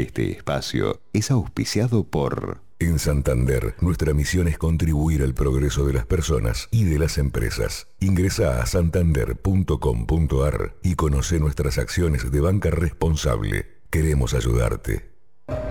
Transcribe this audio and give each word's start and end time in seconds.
Este 0.00 0.30
espacio 0.30 1.02
es 1.12 1.30
auspiciado 1.30 2.04
por... 2.04 2.62
En 2.78 2.98
Santander, 2.98 3.74
nuestra 3.82 4.14
misión 4.14 4.48
es 4.48 4.56
contribuir 4.56 5.22
al 5.22 5.34
progreso 5.34 5.86
de 5.86 5.92
las 5.92 6.06
personas 6.06 6.68
y 6.70 6.84
de 6.84 6.98
las 6.98 7.18
empresas. 7.18 7.88
Ingresa 8.00 8.62
a 8.62 8.66
santander.com.ar 8.66 10.74
y 10.82 10.94
conoce 10.94 11.38
nuestras 11.38 11.76
acciones 11.76 12.32
de 12.32 12.40
banca 12.40 12.70
responsable. 12.70 13.66
Queremos 13.90 14.32
ayudarte. 14.32 15.09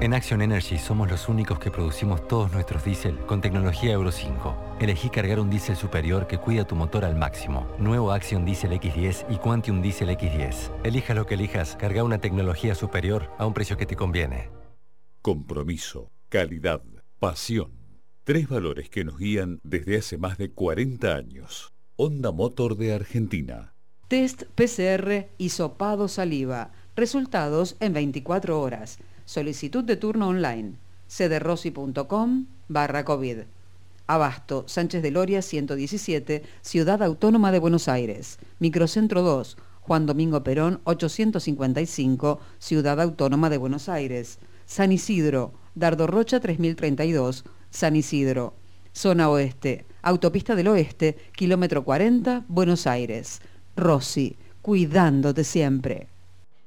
En 0.02 0.14
Action 0.14 0.42
Energy 0.42 0.78
somos 0.78 1.10
los 1.10 1.28
únicos 1.28 1.60
que 1.60 1.72
producimos 1.72 2.28
todos 2.28 2.52
nuestros 2.52 2.84
diésel 2.84 3.18
con 3.26 3.42
tecnología 3.42 3.92
Euro 3.92 4.12
5. 4.12 4.78
Elegí 4.80 5.10
cargar 5.10 5.40
un 5.40 5.50
diésel 5.50 5.76
superior 5.76 6.28
que 6.28 6.38
cuida 6.38 6.66
tu 6.66 6.76
motor 6.76 7.04
al 7.04 7.16
máximo. 7.16 7.68
Nuevo 7.80 8.12
Action 8.12 8.46
Diesel 8.46 8.72
X10 8.72 9.26
y 9.30 9.38
Quantium 9.38 9.82
Diesel 9.82 10.10
X10. 10.10 10.72
Elija 10.84 11.14
lo 11.14 11.26
que 11.26 11.36
elijas, 11.36 11.76
carga 11.76 12.04
una 12.04 12.20
tecnología 12.20 12.76
superior 12.76 13.30
a 13.38 13.46
un 13.46 13.54
precio 13.54 13.78
que 13.78 13.86
te 13.86 13.96
conviene. 13.96 14.50
Compromiso, 15.22 16.12
calidad, 16.30 16.82
pasión. 17.20 17.72
Tres 18.24 18.48
valores 18.48 18.90
que 18.90 19.04
nos 19.04 19.18
guían 19.18 19.60
desde 19.64 19.98
hace 19.98 20.18
más 20.18 20.38
de 20.38 20.52
40 20.52 21.14
años. 21.16 21.74
Honda 21.98 22.32
Motor 22.32 22.78
de 22.78 22.94
Argentina. 22.94 23.74
Test 24.08 24.44
PCR 24.56 25.28
hisopado 25.38 26.08
saliva. 26.08 26.72
Resultados 26.96 27.76
en 27.80 27.94
24 27.94 28.60
horas. 28.62 28.98
Solicitud 29.30 29.84
de 29.84 29.96
turno 29.96 30.28
online. 30.28 30.74
cederossi.com 31.08 32.48
barra 32.68 33.06
COVID. 33.06 33.42
Abasto, 34.08 34.64
Sánchez 34.68 35.04
de 35.04 35.12
Loria 35.12 35.44
117, 35.44 36.42
Ciudad 36.62 37.04
Autónoma 37.04 37.52
de 37.52 37.60
Buenos 37.60 37.88
Aires. 37.88 38.40
Microcentro 38.58 39.22
2, 39.22 39.56
Juan 39.82 40.08
Domingo 40.08 40.44
Perón 40.44 40.82
855, 40.84 42.40
Ciudad 42.58 43.00
Autónoma 43.00 43.52
de 43.52 43.60
Buenos 43.60 43.88
Aires. 43.88 44.40
San 44.66 44.92
Isidro, 44.92 45.54
Dardo 45.76 46.08
Rocha 46.08 46.40
3032, 46.40 47.46
San 47.70 47.96
Isidro. 47.96 48.56
Zona 48.96 49.30
Oeste, 49.30 49.86
Autopista 50.02 50.56
del 50.56 50.70
Oeste, 50.70 51.18
kilómetro 51.34 51.84
40, 51.84 52.46
Buenos 52.48 52.88
Aires. 52.88 53.42
Rossi, 53.76 54.38
cuidándote 54.64 55.44
siempre. 55.44 56.08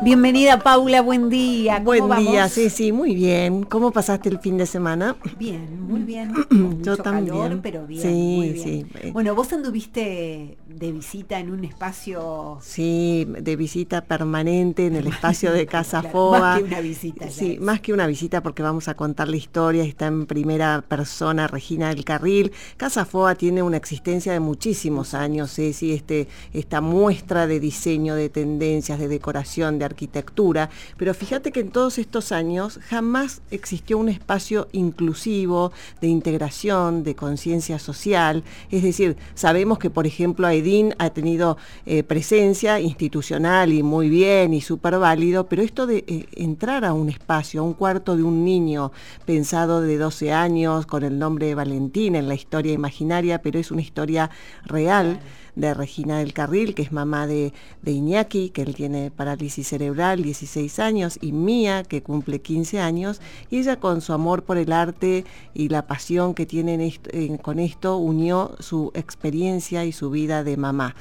Bienvenida 0.02 0.58
Paula, 0.58 1.00
buen 1.00 1.28
día. 1.30 1.78
buen 1.80 2.08
día, 2.16 2.48
sí, 2.48 2.68
sí, 2.68 2.92
muy 2.92 3.14
bien. 3.14 3.64
¿Cómo 3.64 3.90
pasaste 3.90 4.28
el 4.28 4.38
fin 4.38 4.56
de 4.58 4.66
semana? 4.66 5.16
Bien, 5.38 5.86
muy 5.86 6.02
bien. 6.02 6.32
Yo 6.82 6.96
también. 6.96 7.60
pero 7.62 7.86
bien. 7.86 8.02
Sí, 8.02 8.60
sí. 8.62 9.10
Bueno, 9.12 9.34
vos 9.34 9.52
anduviste 9.52 10.58
de 10.66 10.92
visita 10.92 11.38
en 11.38 11.50
un 11.50 11.64
espacio. 11.64 12.58
Sí, 12.62 13.26
de 13.28 13.56
visita 13.56 14.02
permanente 14.02 14.86
en 14.86 14.96
el 14.96 15.06
espacio 15.14 15.52
de 15.52 15.66
Casa 15.66 16.02
Foa. 16.02 16.38
Más 16.38 16.58
que 16.58 16.64
una 16.64 16.80
visita. 16.80 17.30
Sí, 17.30 17.58
más 17.60 17.80
que 17.80 17.92
una 17.92 18.06
visita 18.06 18.42
porque 18.42 18.62
vamos 18.62 18.88
a 18.88 18.94
contar 18.94 19.28
la 19.28 19.36
historia. 19.36 19.84
Está 19.84 20.06
en 20.06 20.26
primera 20.26 20.84
persona 20.86 21.46
Regina 21.46 21.88
del 21.88 22.04
Carril. 22.04 22.52
Casa 22.76 23.04
Foa 23.04 23.34
tiene 23.36 23.62
una 23.62 23.76
existencia 23.76 24.32
de 24.32 24.40
muchísimos 24.40 25.14
años, 25.14 25.50
sí, 25.50 25.92
este, 25.92 26.28
esta 26.52 26.80
muestra 26.80 27.46
de 27.46 27.60
diseño, 27.60 28.14
de 28.14 28.28
tendencias, 28.28 28.98
de 28.98 29.08
decoración, 29.08 29.78
de 29.78 29.83
arquitectura, 29.84 30.70
pero 30.96 31.14
fíjate 31.14 31.52
que 31.52 31.60
en 31.60 31.70
todos 31.70 31.98
estos 31.98 32.32
años 32.32 32.80
jamás 32.88 33.42
existió 33.50 33.98
un 33.98 34.08
espacio 34.08 34.68
inclusivo, 34.72 35.72
de 36.00 36.08
integración, 36.08 37.04
de 37.04 37.14
conciencia 37.14 37.78
social. 37.78 38.44
Es 38.70 38.82
decir, 38.82 39.16
sabemos 39.34 39.78
que, 39.78 39.90
por 39.90 40.06
ejemplo, 40.06 40.46
Aidín 40.46 40.94
ha 40.98 41.10
tenido 41.10 41.56
eh, 41.86 42.02
presencia 42.02 42.80
institucional 42.80 43.72
y 43.72 43.82
muy 43.82 44.08
bien 44.08 44.54
y 44.54 44.60
súper 44.60 44.98
válido, 44.98 45.46
pero 45.46 45.62
esto 45.62 45.86
de 45.86 46.04
eh, 46.06 46.26
entrar 46.32 46.84
a 46.84 46.92
un 46.92 47.08
espacio, 47.08 47.60
a 47.60 47.64
un 47.64 47.74
cuarto 47.74 48.16
de 48.16 48.22
un 48.22 48.44
niño 48.44 48.92
pensado 49.24 49.80
de 49.80 49.98
12 49.98 50.32
años, 50.32 50.86
con 50.86 51.02
el 51.02 51.18
nombre 51.18 51.46
de 51.46 51.54
Valentín 51.54 52.14
en 52.14 52.28
la 52.28 52.34
historia 52.34 52.72
imaginaria, 52.72 53.42
pero 53.42 53.58
es 53.58 53.70
una 53.70 53.82
historia 53.82 54.30
real 54.64 55.20
de 55.56 55.74
Regina 55.74 56.18
del 56.18 56.32
Carril, 56.32 56.74
que 56.74 56.82
es 56.82 56.92
mamá 56.92 57.26
de, 57.26 57.52
Iñaki, 57.84 58.50
que 58.50 58.62
él 58.62 58.74
tiene 58.74 59.10
parálisis 59.10 59.68
cerebral, 59.68 60.22
16 60.22 60.78
años, 60.78 61.18
y 61.20 61.32
Mía, 61.32 61.82
que 61.82 62.02
cumple 62.02 62.40
15 62.40 62.80
años, 62.80 63.20
y 63.50 63.58
ella 63.58 63.78
con 63.78 64.00
su 64.00 64.12
amor 64.12 64.44
por 64.44 64.56
el 64.56 64.72
arte 64.72 65.24
y 65.54 65.68
la 65.68 65.86
pasión 65.86 66.34
que 66.34 66.46
tiene 66.46 66.98
con 67.42 67.58
esto, 67.58 67.98
unió 67.98 68.56
su 68.60 68.90
experiencia 68.94 69.84
y 69.84 69.92
su 69.92 70.10
vida 70.10 70.44
de 70.44 70.56
mamá. 70.56 70.94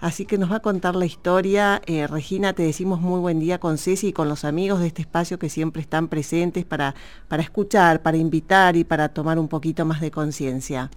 Así 0.00 0.26
que 0.26 0.38
nos 0.38 0.52
va 0.52 0.56
a 0.56 0.60
contar 0.60 0.94
la 0.94 1.06
historia. 1.06 1.82
Eh, 1.86 2.06
Regina, 2.06 2.52
te 2.52 2.62
decimos 2.62 3.00
muy 3.00 3.18
buen 3.18 3.40
día 3.40 3.58
con 3.58 3.78
Ceci 3.78 4.08
y 4.08 4.12
con 4.12 4.28
los 4.28 4.44
amigos 4.44 4.78
de 4.78 4.86
este 4.86 5.02
espacio 5.02 5.40
que 5.40 5.48
siempre 5.48 5.82
están 5.82 6.06
presentes 6.06 6.64
para, 6.64 6.94
para 7.26 7.42
escuchar, 7.42 8.00
para 8.00 8.16
invitar 8.16 8.76
y 8.76 8.84
para 8.84 9.08
tomar 9.08 9.40
un 9.40 9.48
poquito 9.48 9.84
más 9.84 10.00
de 10.00 10.12
conciencia. 10.12 10.90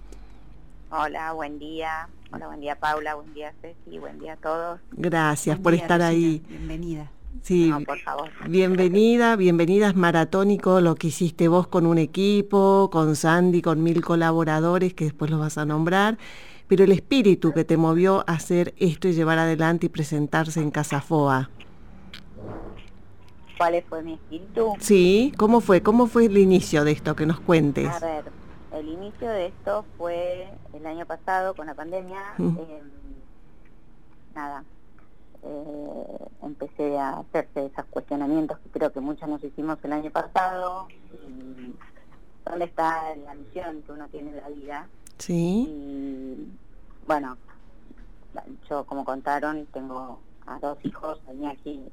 Hola, 0.94 1.32
buen 1.32 1.58
día. 1.58 2.06
Hola, 2.34 2.48
buen 2.48 2.60
día 2.60 2.78
Paula, 2.78 3.14
buen 3.14 3.32
día 3.32 3.54
Ceci, 3.62 3.98
buen 3.98 4.18
día 4.18 4.34
a 4.34 4.36
todos. 4.36 4.78
Gracias 4.90 5.58
por 5.58 5.72
estar 5.72 6.02
ahí. 6.02 6.42
Bienvenida. 6.46 7.10
Sí, 7.40 7.72
por 7.86 7.98
favor. 8.00 8.30
bienvenida, 8.46 9.36
bienvenida 9.36 9.88
es 9.88 9.96
maratónico 9.96 10.82
lo 10.82 10.94
que 10.94 11.06
hiciste 11.06 11.48
vos 11.48 11.66
con 11.66 11.86
un 11.86 11.96
equipo, 11.96 12.90
con 12.92 13.16
Sandy, 13.16 13.62
con 13.62 13.82
mil 13.82 14.04
colaboradores 14.04 14.92
que 14.92 15.04
después 15.04 15.30
los 15.30 15.40
vas 15.40 15.56
a 15.56 15.64
nombrar, 15.64 16.18
pero 16.68 16.84
el 16.84 16.92
espíritu 16.92 17.54
que 17.54 17.64
te 17.64 17.78
movió 17.78 18.22
a 18.26 18.34
hacer 18.34 18.74
esto 18.76 19.08
y 19.08 19.14
llevar 19.14 19.38
adelante 19.38 19.86
y 19.86 19.88
presentarse 19.88 20.60
en 20.60 20.70
Casa 20.70 21.00
Foa. 21.00 21.48
¿Cuál 23.56 23.82
fue 23.88 24.02
mi 24.02 24.12
espíritu? 24.12 24.74
Sí, 24.78 25.32
¿cómo 25.38 25.62
fue? 25.62 25.82
¿Cómo 25.82 26.06
fue 26.06 26.26
el 26.26 26.36
inicio 26.36 26.84
de 26.84 26.92
esto? 26.92 27.16
Que 27.16 27.24
nos 27.24 27.40
cuentes. 27.40 27.88
A 27.88 27.98
ver, 27.98 28.41
el 28.72 28.88
inicio 28.88 29.28
de 29.28 29.46
esto 29.46 29.84
fue 29.96 30.48
el 30.72 30.86
año 30.86 31.06
pasado 31.06 31.54
con 31.54 31.66
la 31.66 31.74
pandemia. 31.74 32.20
Em, 32.38 32.56
nada, 34.34 34.64
eh, 35.42 36.28
empecé 36.42 36.98
a 36.98 37.18
hacerse 37.18 37.66
esos 37.66 37.84
cuestionamientos 37.86 38.58
que 38.60 38.70
creo 38.70 38.92
que 38.92 39.00
muchos 39.00 39.28
nos 39.28 39.42
hicimos 39.44 39.78
el 39.82 39.92
año 39.92 40.10
pasado. 40.10 40.88
¿Dónde 42.44 42.64
está 42.64 43.14
la 43.16 43.34
misión 43.34 43.82
que 43.82 43.92
uno 43.92 44.08
tiene 44.08 44.30
en 44.30 44.36
la 44.36 44.48
vida? 44.48 44.88
Sí. 45.18 45.66
Y 45.68 46.48
bueno, 47.06 47.36
yo 48.68 48.84
como 48.84 49.04
contaron, 49.04 49.66
tengo 49.66 50.18
a 50.46 50.58
dos 50.58 50.78
hijos, 50.84 51.20
a 51.26 51.50
aquí 51.50 51.84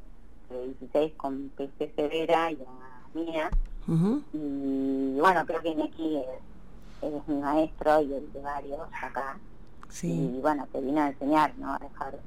de 0.50 0.66
16 0.79 1.13
con 1.16 1.50
PC 1.56 1.94
severa 1.96 2.51
y 2.51 2.56
a 2.63 3.17
Mía. 3.17 3.50
Y 4.34 5.19
bueno, 5.19 5.46
creo 5.46 5.61
que 5.61 5.69
Iñaki 5.69 6.17
es 6.17 6.48
es 7.01 7.27
mi 7.27 7.35
maestro 7.35 8.01
y 8.01 8.13
el 8.13 8.31
de 8.31 8.41
varios 8.41 8.87
acá. 9.01 9.37
Y 10.01 10.39
bueno, 10.39 10.67
te 10.71 10.81
vino 10.81 11.01
a 11.01 11.07
enseñar, 11.07 11.57
¿no? 11.57 11.73
A 11.73 11.79
dejar 11.79 12.19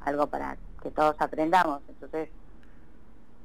algo 0.00 0.26
para 0.26 0.56
que 0.82 0.90
todos 0.90 1.16
aprendamos. 1.18 1.80
Entonces, 1.88 2.28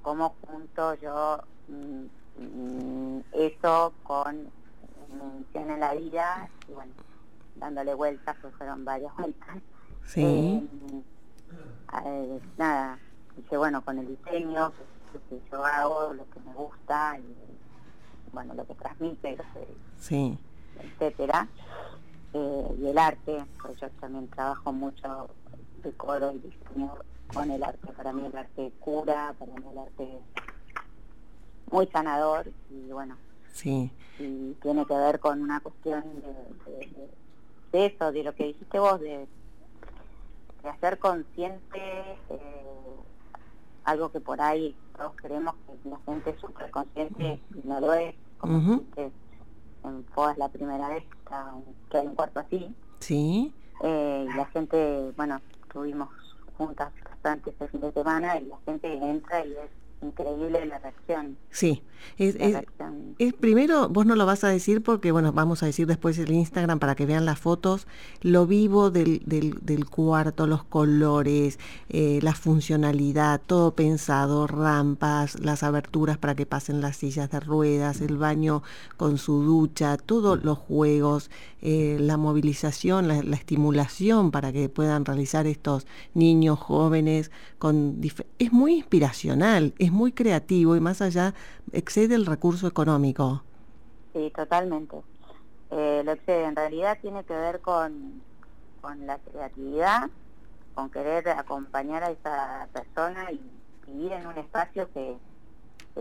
como 0.02 0.36
junto 0.42 0.94
yo 0.96 1.40
mm, 1.70 3.20
eso 3.32 3.94
con 4.04 4.52
mi 5.10 5.40
misión 5.40 5.70
en 5.70 5.80
la 5.80 5.94
vida 5.94 6.50
y 6.68 6.74
bueno, 6.74 6.92
dándole 7.56 7.94
vueltas, 7.94 8.36
pues 8.42 8.54
fueron 8.56 8.84
varias 8.84 9.16
vueltas. 9.16 9.58
Sí. 10.06 10.70
Eh, 12.06 12.40
nada, 12.58 13.00
dije, 13.38 13.58
bueno, 13.58 13.84
con 13.86 14.00
el 14.00 14.08
diseño, 14.08 14.74
lo 15.14 15.20
que 15.30 15.42
yo 15.52 15.64
hago, 15.64 16.14
lo 16.14 16.30
que 16.30 16.40
me 16.42 16.54
gusta 16.54 17.18
y 17.20 17.36
bueno, 18.34 18.54
lo 18.54 18.66
que 18.66 18.76
transmite, 18.76 19.38
sí. 20.00 20.38
etcétera. 20.80 21.48
Eh, 22.34 22.76
y 22.80 22.88
el 22.88 22.98
arte, 22.98 23.46
pues 23.62 23.80
yo 23.80 23.90
también 24.02 24.28
trabajo 24.30 24.74
mucho 24.74 25.30
decoro 25.84 26.34
y 26.34 26.40
diseño 26.40 26.94
con 27.34 27.52
el 27.52 27.64
arte. 27.64 27.88
Para 27.94 28.12
mí 28.12 28.26
el 28.26 28.36
arte 28.36 28.72
cura, 28.80 29.36
para 29.38 29.54
mí 29.54 29.64
el 29.72 29.78
arte 29.78 30.20
muy 31.72 31.88
sanador 31.88 32.52
y 32.70 32.92
bueno. 32.92 33.18
Sí. 33.52 33.92
Y 34.20 34.54
tiene 34.62 34.86
que 34.86 34.96
ver 34.96 35.20
con 35.20 35.42
una 35.42 35.60
cuestión 35.60 36.04
de, 37.72 37.86
eso, 37.86 38.12
de 38.12 38.24
lo 38.24 38.34
que 38.36 38.46
dijiste 38.46 38.80
vos, 38.80 39.00
de 39.00 39.28
de 40.64 40.70
hacer 40.70 40.98
consciente 40.98 41.80
eh, 42.30 42.96
algo 43.84 44.12
que 44.12 44.22
por 44.22 44.42
ahí 44.42 44.76
todos 44.98 45.14
creemos 45.18 45.56
que 45.56 45.90
la 45.90 46.00
gente 46.06 46.30
es 46.30 46.40
súper 46.40 46.72
consciente 46.72 47.40
y 47.54 47.68
no 47.68 47.82
lo 47.82 47.94
es, 47.94 48.16
como 48.44 48.84
que 48.92 49.12
en 49.84 50.06
FOA 50.14 50.34
es 50.34 50.38
la 50.38 50.50
primera 50.50 50.90
vez 50.90 51.04
que 51.90 51.98
hay 51.98 52.08
un 52.08 52.16
cuarto 52.16 52.40
así. 52.42 52.76
Sí. 53.00 53.54
Eh, 53.82 54.28
y 54.30 54.34
la 54.36 54.46
gente, 54.48 55.12
bueno, 55.16 55.42
tuvimos 55.72 56.10
juntas 56.58 56.92
bastante 57.04 57.50
este 57.52 57.68
fin 57.70 57.82
de 57.82 57.92
semana 57.92 58.38
y 58.40 58.46
la 58.46 58.58
gente 58.66 58.94
entra 58.94 59.46
y 59.46 59.54
es 59.54 59.70
increíble 60.04 60.66
la 60.66 60.80
reacción. 60.80 61.38
Sí, 61.50 61.84
es, 62.18 62.36
es, 62.36 63.34
primero, 63.34 63.90
vos 63.90 64.06
no 64.06 64.16
lo 64.16 64.26
vas 64.26 64.44
a 64.44 64.50
decir 64.50 64.84
porque, 64.84 65.12
bueno, 65.12 65.32
vamos 65.32 65.64
a 65.64 65.66
decir 65.66 65.88
después 65.88 66.18
el 66.20 66.32
Instagram 66.32 66.80
para 66.80 66.96
que 66.96 67.06
vean 67.06 67.26
las 67.26 67.40
fotos, 67.40 67.88
lo 68.22 68.46
vivo 68.46 68.92
del, 68.92 69.22
del, 69.26 69.58
del 69.62 69.86
cuarto, 69.86 70.46
los 70.46 70.64
colores, 70.64 71.60
eh, 71.90 72.20
la 72.22 72.36
funcionalidad, 72.36 73.42
todo 73.46 73.74
pensado, 73.76 74.48
rampas, 74.48 75.40
las 75.40 75.64
aberturas 75.64 76.18
para 76.18 76.36
que 76.36 76.46
pasen 76.46 76.82
las 76.82 76.98
sillas 76.98 77.32
de 77.32 77.40
ruedas, 77.40 78.02
el 78.02 78.18
baño 78.18 78.64
con 78.98 79.18
su 79.18 79.44
ducha, 79.44 79.98
todos 79.98 80.44
los 80.44 80.58
juegos, 80.58 81.32
eh, 81.66 81.98
la 81.98 82.18
movilización, 82.18 83.08
la, 83.08 83.20
estimulación 83.38 84.32
para 84.32 84.52
que 84.52 84.68
puedan 84.68 85.06
realizar 85.06 85.48
estos 85.48 85.88
niños 86.14 86.60
jóvenes 86.60 87.32
con 87.58 88.02
es 88.38 88.52
muy 88.52 88.74
inspiracional, 88.76 89.74
es 89.80 89.93
muy 89.94 90.12
creativo 90.12 90.76
y 90.76 90.80
más 90.80 91.02
allá 91.02 91.34
excede 91.72 92.16
el 92.16 92.26
recurso 92.26 92.68
económico. 92.68 93.44
Sí, 94.14 94.32
totalmente. 94.36 94.98
Eh, 95.72 96.02
lo 96.04 96.12
excede. 96.12 96.46
En 96.46 96.56
realidad 96.56 96.98
tiene 97.02 97.24
que 97.24 97.34
ver 97.34 97.62
con, 97.62 98.22
con 98.82 99.08
la 99.08 99.18
creatividad, 99.20 100.10
con 100.76 100.90
querer 100.90 101.30
acompañar 101.30 102.04
a 102.04 102.12
esa 102.12 102.68
persona 102.74 103.32
y 103.32 103.42
vivir 103.88 104.12
en 104.12 104.28
un 104.28 104.38
espacio 104.38 104.92
que, 104.94 105.18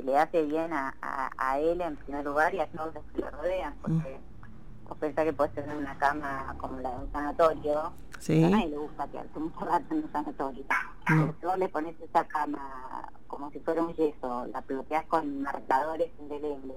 le 0.03 0.17
hace 0.17 0.43
bien 0.45 0.73
a, 0.73 0.95
a, 1.37 1.59
él 1.59 1.83
en 1.83 1.97
primer 1.97 2.25
lugar 2.25 2.55
y 2.55 2.61
a 2.61 2.67
todos 2.69 2.95
los 2.95 3.05
que 3.15 3.21
lo 3.21 3.31
rodean, 3.31 3.75
porque 3.83 4.19
mm. 4.19 4.89
vos 4.89 4.97
pensás 4.97 5.27
que 5.27 5.35
puedes 5.35 5.53
tener 5.53 5.77
una 5.77 5.99
cama 5.99 6.55
como 6.57 6.81
la 6.81 6.93
de 6.93 6.97
un 6.97 7.13
sanatorio, 7.13 7.93
sí. 8.23 8.45
a 8.45 8.51
nadie 8.51 8.69
le 8.69 8.79
gusta 8.79 9.09
quedarse 9.09 9.39
mucho 9.39 9.65
rato 9.65 9.95
en 9.95 10.05
un 10.05 10.13
sanatorio. 10.13 10.65
Pero 11.07 11.35
si 11.41 11.47
vos 11.47 11.59
le 11.59 11.69
pones 11.69 12.01
esa 12.01 12.25
cama 12.25 13.11
como 13.27 13.51
si 13.51 13.59
fuera 13.61 13.83
un 13.83 13.95
yeso, 13.95 14.47
la 14.47 14.61
bloqueas 14.61 15.05
con 15.07 15.43
marcadores 15.43 16.11
indelebles, 16.21 16.77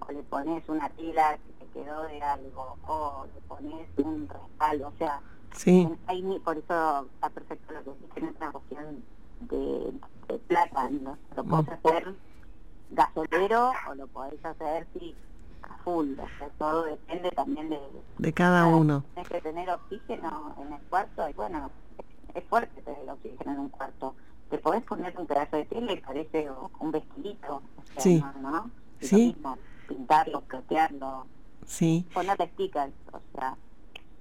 o 0.00 0.12
le 0.12 0.22
pones 0.22 0.68
una 0.68 0.88
tela 0.90 1.36
que 1.36 1.64
te 1.64 1.72
quedó 1.72 2.02
de 2.04 2.22
algo, 2.22 2.76
o 2.86 3.26
le 3.34 3.40
pones 3.42 3.88
un 3.98 4.28
respaldo, 4.28 4.88
o 4.88 4.92
sea, 4.96 5.20
sí. 5.52 5.88
por 6.44 6.56
eso 6.56 7.06
está 7.14 7.30
perfecto 7.30 7.74
lo 7.74 7.84
que 7.84 7.90
dices, 7.90 8.22
no 8.22 8.30
es 8.30 8.36
una 8.36 8.52
cuestión 8.52 9.04
de, 9.40 9.92
plata, 10.46 10.88
¿no? 10.90 11.18
lo 11.36 11.44
podés 11.44 11.68
hacer 11.68 12.14
gasolero 12.90 13.72
o 13.90 13.94
lo 13.94 14.06
podés 14.06 14.44
hacer, 14.44 14.86
sí, 14.94 15.14
a 15.14 15.27
full, 15.84 16.12
o 16.12 16.38
sea, 16.38 16.48
todo 16.58 16.84
depende 16.84 17.30
también 17.30 17.70
de... 17.70 17.78
De 18.18 18.32
cada 18.32 18.66
uno. 18.66 19.04
Tienes 19.14 19.30
que 19.30 19.40
tener 19.40 19.70
oxígeno 19.70 20.54
en 20.60 20.72
el 20.72 20.80
cuarto 20.82 21.28
y 21.28 21.32
bueno, 21.34 21.70
es 22.34 22.44
fuerte 22.44 22.80
tener 22.82 23.00
el 23.02 23.10
oxígeno 23.10 23.52
en 23.52 23.58
un 23.58 23.68
cuarto 23.68 24.14
te 24.50 24.58
podés 24.58 24.82
poner 24.82 25.14
un 25.18 25.26
pedazo 25.26 25.56
de 25.56 25.64
tela 25.66 25.92
y 25.92 26.00
parece 26.00 26.48
un 26.80 26.90
vestidito. 26.90 27.56
O 27.56 27.62
sea, 27.92 28.02
sí. 28.02 28.24
¿no? 28.40 28.70
sí. 29.00 29.36
pintarlo, 29.86 30.40
platearlo. 30.42 31.26
Sí. 31.66 32.06
Ponerle 32.14 32.48
stickers, 32.54 32.92
o 33.12 33.20
sea. 33.34 33.56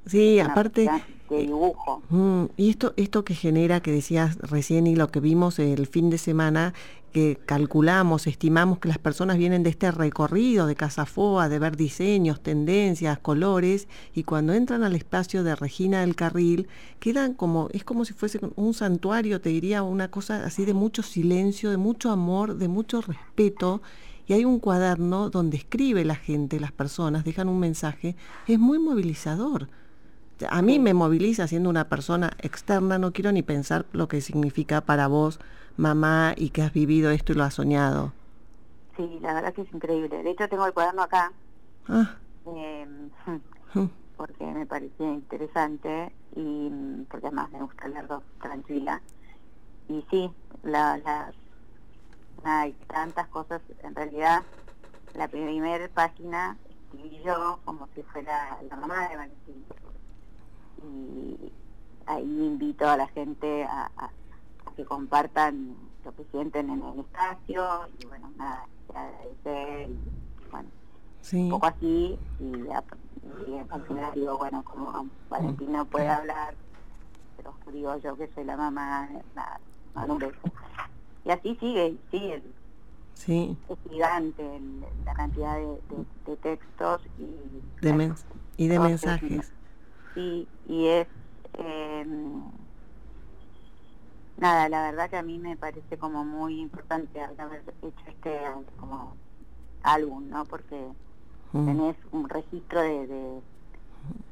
Sí, 0.05 0.39
aparte 0.39 0.89
de 1.29 1.38
dibujo. 1.38 2.01
Mm, 2.09 2.45
y 2.55 2.69
esto 2.69 2.94
esto 2.95 3.25
que 3.25 3.35
genera 3.35 3.81
que 3.81 3.91
decías 3.91 4.38
recién 4.38 4.88
y 4.88 4.95
lo 4.95 5.09
que 5.09 5.19
vimos 5.19 5.59
el 5.59 5.85
fin 5.85 6.09
de 6.09 6.17
semana 6.17 6.73
calculamos, 7.46 8.28
estimamos 8.28 8.80
que 8.80 8.90
las 8.90 8.98
personas 8.98 9.38
vienen 9.38 9.64
de 9.64 9.69
este 9.69 9.92
recorrido 9.92 10.68
de 10.68 10.75
Casa 10.75 11.06
Foa, 11.06 11.50
de 11.50 11.60
ver 11.60 11.75
diseños, 11.75 12.42
tendencias, 12.42 13.19
colores, 13.19 13.88
y 14.14 14.24
cuando 14.24 14.54
entran 14.54 14.84
al 14.84 14.96
espacio 14.96 15.44
de 15.44 15.56
Regina 15.56 16.02
del 16.02 16.16
Carril, 16.16 16.68
quedan 17.00 17.34
como, 17.34 17.69
es 17.72 17.84
como 17.84 18.06
si 18.06 18.14
fuese 18.14 18.40
un 18.56 18.74
santuario, 18.74 19.42
te 19.42 19.50
diría, 19.50 19.84
una 19.84 20.10
cosa 20.10 20.46
así 20.46 20.66
de 20.66 20.74
mucho 20.74 21.02
silencio, 21.02 21.72
de 21.72 21.78
mucho 21.78 22.12
amor, 22.12 22.58
de 22.58 22.68
mucho 22.68 23.02
respeto, 23.02 23.81
y 24.28 24.34
hay 24.34 24.46
un 24.46 24.60
cuaderno 24.60 25.30
donde 25.30 25.58
escribe 25.58 26.04
la 26.06 26.16
gente, 26.16 26.60
las 26.60 26.72
personas, 26.72 27.24
dejan 27.24 27.48
un 27.48 27.60
mensaje, 27.60 28.16
es 28.48 28.60
muy 28.60 28.80
movilizador. 28.80 29.69
A 30.50 30.62
mí 30.62 30.78
me 30.78 30.94
moviliza 30.94 31.48
siendo 31.48 31.69
una 31.69 31.90
persona 31.90 32.31
externa, 32.42 33.00
no 33.00 33.12
quiero 33.12 33.31
ni 33.31 33.42
pensar 33.42 33.86
lo 33.92 34.08
que 34.08 34.22
significa 34.22 34.81
para 34.81 35.08
vos 35.08 35.40
mamá 35.77 36.33
y 36.35 36.50
que 36.50 36.63
has 36.63 36.74
vivido 36.74 37.12
esto 37.12 37.31
y 37.31 37.35
lo 37.35 37.44
has 37.44 37.53
soñado. 37.53 38.12
Sí, 38.97 39.19
la 39.21 39.33
verdad 39.33 39.53
que 39.53 39.62
es 39.62 39.74
increíble. 39.74 40.24
De 40.24 40.31
hecho, 40.31 40.50
tengo 40.50 40.65
el 40.65 40.74
cuaderno 40.74 41.03
acá. 41.03 41.31
Ah. 41.88 42.15
Em, 42.45 43.09
mm. 43.74 43.89
porque 44.18 44.45
me 44.45 44.65
parecía 44.65 45.07
interesante 45.07 46.12
y 46.35 46.69
mm, 46.69 47.06
porque 47.06 47.27
además 47.27 47.51
me 47.51 47.62
gusta 47.62 47.88
leerlo 47.88 48.24
tranquila. 48.41 49.01
Y 49.88 50.03
sí, 50.09 50.29
la, 50.63 51.31
hay 52.44 52.73
tantas 52.88 53.27
cosas. 53.27 53.62
En 53.83 53.95
realidad, 53.95 54.44
la 55.13 55.27
primera 55.27 55.88
página 55.89 56.57
escribí 56.91 57.21
yo 57.23 57.59
como 57.65 57.88
si 57.94 58.01
fuera 58.03 58.57
la 58.68 58.75
mamá 58.75 59.07
de 59.09 59.15
Valentín. 59.15 59.65
Y 60.83 61.51
ahí 62.07 62.23
invito 62.23 62.88
a 62.88 62.97
la 62.97 63.07
gente 63.07 63.63
a 63.63 64.09
que 64.77 64.85
compartan 64.85 65.75
lo 66.06 66.15
que 66.15 66.24
sienten 66.31 66.69
en 66.69 66.83
el 66.83 67.00
espacio 67.00 67.89
y 68.00 68.06
bueno, 68.06 68.31
nada, 68.38 68.65
agradecer 68.89 69.89
y 69.89 70.50
bueno, 70.51 70.69
un 71.33 71.50
poco 71.50 71.65
así 71.65 72.18
y, 72.39 72.69
al 73.69 73.83
final 73.88 74.12
digo, 74.13 74.38
bueno, 74.38 74.63
como 74.63 75.07
Valentín 75.29 75.74
no 75.74 75.83
puede 75.85 76.07
hablar, 76.07 76.56
pero 77.35 77.53
digo 77.74 77.97
yo 77.97 78.15
que 78.15 78.29
soy 78.33 78.45
la 78.45 78.56
mamá, 78.56 79.09
nada, 79.35 79.59
un 80.07 80.19
beso. 80.19 80.38
Y 81.25 81.31
así 81.31 81.57
sigue, 81.59 81.97
sigue. 82.09 82.44
Sí. 83.15 83.57
Es 83.68 83.77
gigante 83.89 84.44
la 85.03 85.13
cantidad 85.13 85.57
de, 85.57 86.35
textos 86.38 87.01
y 87.18 87.23
de, 87.81 88.13
y 88.57 88.68
de 88.68 88.80
mensajes. 88.80 89.51
Sí, 90.13 90.47
y 90.68 90.88
es... 90.88 91.07
Eh, 91.56 92.06
nada, 94.37 94.69
la 94.69 94.83
verdad 94.83 95.09
que 95.09 95.17
a 95.17 95.23
mí 95.23 95.39
me 95.39 95.57
parece 95.57 95.97
como 95.97 96.23
muy 96.23 96.59
importante 96.61 97.21
haber 97.21 97.63
hecho 97.81 98.03
este 98.07 98.39
como 98.79 99.15
álbum, 99.83 100.29
¿no? 100.29 100.45
Porque 100.45 100.87
mm. 101.53 101.65
tenés 101.65 101.95
un 102.11 102.29
registro 102.29 102.81
de, 102.81 103.07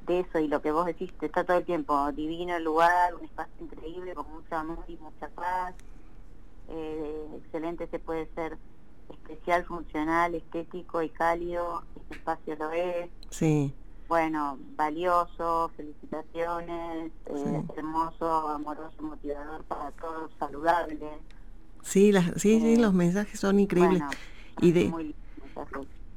de, 0.07 0.19
eso 0.19 0.39
y 0.39 0.47
lo 0.47 0.61
que 0.61 0.71
vos 0.71 0.85
decís, 0.85 1.11
está 1.21 1.43
todo 1.43 1.57
el 1.57 1.65
tiempo 1.65 2.11
divino 2.11 2.55
el 2.55 2.63
lugar, 2.63 3.15
un 3.15 3.25
espacio 3.25 3.53
increíble 3.59 4.13
con 4.13 4.31
mucho 4.31 4.55
amor 4.55 4.85
y 4.87 4.97
mucha 4.97 5.27
paz, 5.29 5.73
eh, 6.69 7.27
excelente 7.37 7.87
se 7.87 7.99
puede 7.99 8.27
ser 8.35 8.57
especial, 9.09 9.65
funcional, 9.65 10.35
estético 10.35 11.01
y 11.01 11.09
cálido, 11.09 11.83
este 11.95 12.15
espacio 12.15 12.55
lo 12.55 12.71
es. 12.71 13.09
Sí 13.29 13.73
bueno, 14.07 14.57
valioso, 14.75 15.71
felicitaciones, 15.75 17.11
eh, 17.25 17.63
hermoso, 17.77 18.49
amoroso, 18.49 19.01
motivador 19.01 19.63
para 19.63 19.91
todos, 19.91 20.31
saludable. 20.39 20.99
Sí, 21.81 22.11
las, 22.11 22.25
sí, 22.41 22.59
sí, 22.59 22.73
eh, 22.73 22.77
los 22.77 22.93
mensajes 22.93 23.39
son 23.39 23.59
increíbles. 23.59 24.03
y 24.61 24.71
de 24.71 25.13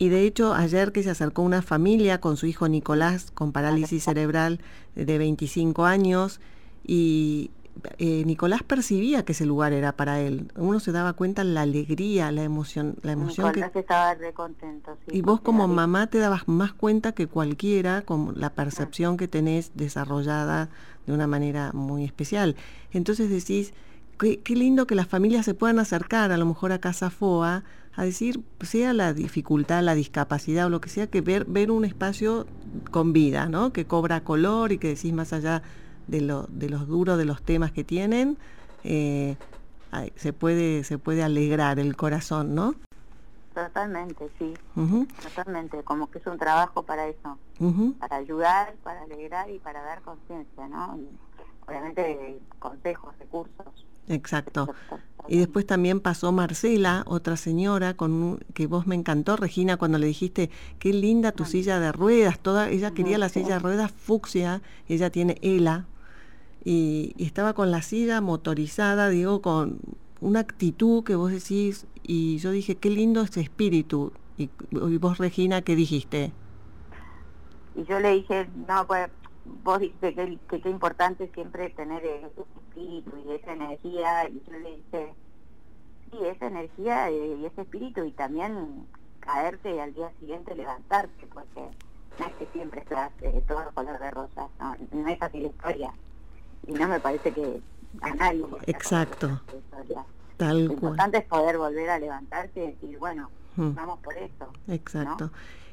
y 0.00 0.10
de 0.10 0.22
hecho, 0.22 0.54
ayer 0.54 0.92
que 0.92 1.02
se 1.02 1.10
acercó 1.10 1.42
una 1.42 1.60
familia 1.60 2.20
con 2.20 2.36
su 2.36 2.46
hijo 2.46 2.68
Nicolás 2.68 3.32
con 3.32 3.50
parálisis 3.50 4.04
cerebral 4.04 4.60
de 4.94 5.18
25 5.18 5.84
años 5.86 6.40
y 6.86 7.50
eh, 7.98 8.24
Nicolás 8.24 8.62
percibía 8.62 9.24
que 9.24 9.32
ese 9.32 9.46
lugar 9.46 9.72
era 9.72 9.92
para 9.92 10.20
él. 10.20 10.50
Uno 10.56 10.80
se 10.80 10.92
daba 10.92 11.12
cuenta 11.12 11.44
la 11.44 11.62
alegría, 11.62 12.30
la 12.32 12.42
emoción, 12.42 12.96
la 13.02 13.12
emoción 13.12 13.48
Nicolás 13.48 13.74
estaba 13.74 14.14
re 14.14 14.32
contento, 14.32 14.96
Y 15.10 15.22
vos 15.22 15.40
como 15.40 15.68
mamá 15.68 16.06
te 16.08 16.18
dabas 16.18 16.48
más 16.48 16.72
cuenta 16.72 17.12
que 17.12 17.26
cualquiera 17.26 18.02
con 18.02 18.34
la 18.36 18.50
percepción 18.50 19.16
que 19.16 19.28
tenés 19.28 19.72
desarrollada 19.74 20.68
de 21.06 21.12
una 21.12 21.26
manera 21.26 21.72
muy 21.72 22.04
especial. 22.04 22.56
Entonces 22.92 23.30
decís, 23.30 23.72
qué, 24.18 24.40
qué 24.40 24.54
lindo 24.54 24.86
que 24.86 24.94
las 24.94 25.06
familias 25.06 25.44
se 25.44 25.54
puedan 25.54 25.78
acercar 25.78 26.32
a 26.32 26.36
lo 26.36 26.46
mejor 26.46 26.72
a 26.72 26.80
Casa 26.80 27.10
FOA 27.10 27.64
a 27.98 28.04
decir, 28.04 28.40
sea 28.60 28.92
la 28.92 29.12
dificultad, 29.12 29.82
la 29.82 29.96
discapacidad 29.96 30.66
o 30.66 30.70
lo 30.70 30.80
que 30.80 30.88
sea, 30.88 31.08
que 31.08 31.20
ver, 31.20 31.46
ver 31.46 31.72
un 31.72 31.84
espacio 31.84 32.46
con 32.92 33.12
vida, 33.12 33.48
¿no? 33.48 33.72
Que 33.72 33.86
cobra 33.86 34.22
color 34.22 34.70
y 34.70 34.78
que 34.78 34.88
decís 34.88 35.12
más 35.12 35.32
allá 35.32 35.62
de, 36.08 36.20
lo, 36.20 36.46
de 36.48 36.68
los 36.68 36.88
duros 36.88 37.16
de 37.16 37.24
los 37.24 37.42
temas 37.42 37.70
que 37.70 37.84
tienen, 37.84 38.36
eh, 38.82 39.36
se, 40.16 40.32
puede, 40.32 40.84
se 40.84 40.98
puede 40.98 41.22
alegrar 41.22 41.78
el 41.78 41.96
corazón, 41.96 42.54
¿no? 42.54 42.74
Totalmente, 43.54 44.28
sí. 44.38 44.54
Totalmente, 45.22 45.82
como 45.82 46.10
que 46.10 46.18
es 46.18 46.26
un 46.26 46.38
trabajo 46.38 46.82
para 46.82 47.08
eso, 47.08 47.38
para 47.98 48.16
ayudar, 48.16 48.74
para 48.82 49.02
alegrar 49.02 49.50
y 49.50 49.58
para 49.58 49.82
dar 49.82 50.00
conciencia, 50.02 50.68
¿no? 50.68 50.98
obviamente 51.68 52.40
consejos, 52.58 53.14
recursos. 53.18 53.66
Exacto. 54.08 54.74
Y 55.28 55.38
después 55.38 55.66
también 55.66 56.00
pasó 56.00 56.32
Marcela, 56.32 57.02
otra 57.06 57.36
señora 57.36 57.94
con 57.94 58.38
que 58.54 58.66
vos 58.66 58.86
me 58.86 58.94
encantó, 58.94 59.36
Regina, 59.36 59.76
cuando 59.76 59.98
le 59.98 60.06
dijiste, 60.06 60.50
qué 60.78 60.94
linda 60.94 61.32
tu 61.32 61.44
silla 61.44 61.78
de 61.78 61.92
ruedas, 61.92 62.38
toda, 62.38 62.70
ella 62.70 62.92
quería 62.92 63.18
la 63.18 63.28
silla 63.28 63.54
de 63.54 63.58
ruedas 63.58 63.92
fucsia, 63.92 64.62
ella 64.88 65.10
tiene 65.10 65.36
ELA, 65.42 65.84
y, 66.64 67.14
estaba 67.18 67.54
con 67.54 67.70
la 67.70 67.82
silla 67.82 68.20
motorizada, 68.20 69.08
digo, 69.08 69.40
con 69.42 69.78
una 70.20 70.40
actitud 70.40 71.04
que 71.04 71.14
vos 71.14 71.30
decís, 71.30 71.86
y 72.02 72.38
yo 72.38 72.50
dije, 72.50 72.76
qué 72.76 72.90
lindo 72.90 73.22
ese 73.22 73.40
espíritu. 73.40 74.12
Y, 74.36 74.50
vos, 74.70 75.18
Regina, 75.18 75.62
¿qué 75.62 75.76
dijiste? 75.76 76.32
Y 77.74 77.84
yo 77.84 78.00
le 78.00 78.12
dije, 78.12 78.48
no, 78.68 78.86
pues 78.86 79.08
vos 79.64 79.80
dijiste 79.80 80.14
que, 80.14 80.38
que 80.48 80.60
qué 80.60 80.70
importante 80.70 81.30
siempre 81.32 81.70
tener 81.70 82.04
ese 82.04 82.26
espíritu 82.26 83.12
y 83.26 83.32
esa 83.32 83.52
energía, 83.52 84.28
y 84.28 84.42
yo 84.46 84.58
le 84.58 84.76
dije, 84.76 85.14
sí, 86.10 86.18
esa 86.24 86.46
energía 86.46 87.10
y 87.10 87.46
ese 87.46 87.62
espíritu, 87.62 88.04
y 88.04 88.12
también 88.12 88.86
caerte 89.20 89.74
y 89.74 89.78
al 89.78 89.94
día 89.94 90.10
siguiente 90.20 90.54
levantarte, 90.54 91.26
porque 91.32 91.60
no 92.18 92.26
es 92.26 92.32
que 92.34 92.46
siempre 92.52 92.80
estás 92.80 93.12
eh, 93.22 93.42
todo 93.46 93.70
color 93.74 93.98
de 93.98 94.10
rosa, 94.10 94.48
no, 94.58 94.76
no 94.92 95.08
es 95.08 95.22
así 95.22 95.40
la 95.40 95.48
historia 95.48 95.92
y 96.66 96.72
no 96.72 96.88
me 96.88 97.00
parece 97.00 97.32
que 97.32 97.60
a 98.00 98.14
nadie. 98.14 98.44
Exacto. 98.66 99.40
Tal 100.36 100.66
Lo 100.66 100.72
importante 100.74 101.18
es 101.18 101.24
poder 101.24 101.58
volver 101.58 101.90
a 101.90 101.98
levantarse 101.98 102.62
y 102.62 102.66
decir, 102.68 102.98
bueno, 102.98 103.28
hmm. 103.56 103.74
vamos 103.74 103.98
por 104.00 104.16
eso. 104.16 104.46
Exacto. 104.68 105.30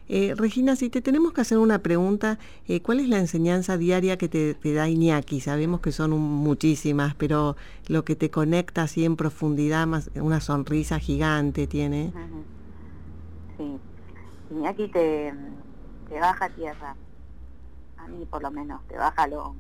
Eh, 0.08 0.34
Regina, 0.36 0.76
si 0.76 0.90
te 0.90 1.02
tenemos 1.02 1.34
que 1.34 1.42
hacer 1.42 1.58
una 1.58 1.80
pregunta, 1.80 2.38
eh, 2.68 2.82
¿cuál 2.82 3.00
es 3.00 3.10
la 3.10 3.18
enseñanza 3.18 3.78
diaria 3.78 4.18
que 4.18 4.30
te, 4.30 4.74
da 4.74 4.88
Iñaki? 4.88 5.40
Sabemos 5.40 5.82
que 5.82 5.92
son 5.92 6.12
muchísimas, 6.12 7.16
pero 7.16 7.56
lo 7.88 8.06
que 8.06 8.16
te 8.16 8.30
conecta 8.30 8.84
así 8.84 9.04
en 9.04 9.16
profundidad, 9.16 9.88
más 9.88 10.12
una 10.16 10.42
sonrisa 10.42 11.00
gigante 11.00 11.66
tiene. 11.66 12.14
Sí, 13.58 13.80
Iñaki 14.52 14.90
te, 14.90 15.34
te 16.08 16.20
baja 16.20 16.46
a 16.46 16.50
tierra, 16.50 16.96
a 17.98 18.08
mí 18.08 18.26
por 18.26 18.44
lo 18.44 18.52
menos, 18.52 18.82
te 18.88 18.98
baja 18.98 19.26
lo, 19.28 19.56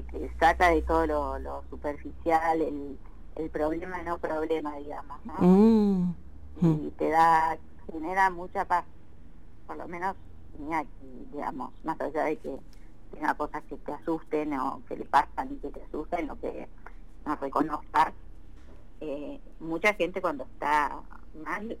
te, 0.00 0.32
saca 0.38 0.70
de 0.70 0.80
todo 0.82 1.06
lo, 1.38 1.62
superficial, 1.68 2.62
el, 2.62 2.98
el, 3.36 3.50
problema 3.50 4.00
no 4.02 4.16
problema, 4.18 4.76
digamos, 4.76 5.18
¿no? 5.26 5.34
Mm. 5.40 6.14
Y 6.62 6.90
te 6.96 7.10
da, 7.10 7.58
genera 7.90 8.30
mucha 8.30 8.64
paz, 8.64 8.84
por 9.66 9.76
lo 9.76 9.86
menos 9.88 10.16
digamos, 11.32 11.72
más 11.84 12.00
allá 12.00 12.24
de 12.24 12.36
que 12.36 12.58
tenga 13.12 13.34
cosas 13.34 13.62
que 13.68 13.76
te 13.76 13.92
asusten 13.92 14.54
o 14.54 14.82
que 14.88 14.96
le 14.96 15.04
pasan 15.04 15.52
y 15.52 15.56
que 15.56 15.70
te 15.70 15.82
asusten 15.82 16.30
o 16.30 16.40
que 16.40 16.68
no 17.26 17.36
reconozcas. 17.36 18.12
Eh, 19.00 19.40
mucha 19.60 19.94
gente 19.94 20.20
cuando 20.20 20.44
está 20.44 21.00
mal 21.44 21.76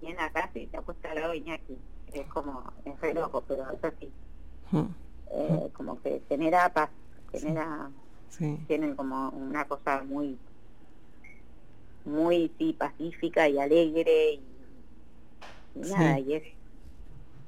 viene 0.00 0.20
a 0.20 0.30
casa 0.30 0.58
y 0.58 0.66
te 0.66 0.76
apuesta 0.76 1.10
al 1.10 1.16
lado 1.16 1.32
de 1.32 1.38
Iñaki. 1.38 1.78
Es 2.12 2.26
como, 2.28 2.62
es 2.84 3.00
re 3.00 3.14
loco, 3.14 3.42
pero 3.46 3.70
es 3.70 3.84
así. 3.84 4.12
Mm. 4.70 4.86
Eh, 5.34 5.70
como 5.74 6.00
que 6.02 6.22
genera 6.28 6.72
paz 6.72 6.90
genera, 7.32 7.90
tienen 8.66 8.94
como 8.94 9.30
una 9.30 9.64
cosa 9.66 10.02
muy, 10.02 10.38
muy 12.04 12.54
sí, 12.58 12.72
pacífica 12.72 13.48
y 13.48 13.58
alegre 13.58 14.32
y, 14.34 14.42
nada, 15.74 16.18
y 16.18 16.34
es, 16.34 16.44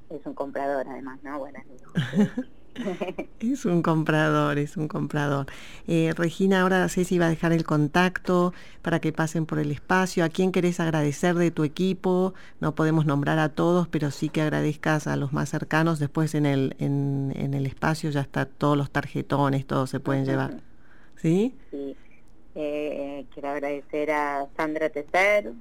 es 0.09 0.25
un 0.25 0.33
comprador 0.33 0.87
además, 0.89 1.19
¿no? 1.23 1.39
Bueno, 1.39 1.63
es 3.39 3.65
un 3.65 3.81
comprador, 3.81 4.57
es 4.57 4.77
un 4.77 4.87
comprador. 4.87 5.47
Eh, 5.87 6.13
Regina, 6.15 6.61
ahora 6.61 6.87
Ceci 6.89 7.17
va 7.17 7.27
a 7.27 7.29
dejar 7.29 7.53
el 7.53 7.63
contacto 7.63 8.53
para 8.81 8.99
que 8.99 9.11
pasen 9.11 9.45
por 9.45 9.59
el 9.59 9.71
espacio. 9.71 10.23
¿A 10.23 10.29
quién 10.29 10.51
querés 10.51 10.79
agradecer 10.79 11.35
de 11.35 11.51
tu 11.51 11.63
equipo? 11.63 12.33
No 12.59 12.75
podemos 12.75 13.05
nombrar 13.05 13.39
a 13.39 13.49
todos, 13.49 13.87
pero 13.87 14.11
sí 14.11 14.29
que 14.29 14.41
agradezcas 14.41 15.07
a 15.07 15.15
los 15.15 15.33
más 15.33 15.49
cercanos. 15.49 15.99
Después 15.99 16.35
en 16.35 16.45
el, 16.45 16.75
en, 16.79 17.33
en 17.35 17.53
el 17.53 17.65
espacio 17.65 18.09
ya 18.09 18.21
está 18.21 18.45
todos 18.45 18.77
los 18.77 18.91
tarjetones, 18.91 19.65
todos 19.65 19.89
se 19.89 19.99
pueden 19.99 20.25
llevar. 20.25 20.61
¿Sí? 21.15 21.55
Sí. 21.71 21.95
Eh, 22.55 23.25
quiero 23.33 23.49
agradecer 23.49 24.11
a 24.11 24.47
Sandra 24.55 24.89
Tecer, 24.89 25.51